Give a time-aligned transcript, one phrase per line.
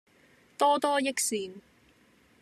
[0.57, 1.61] 多多益善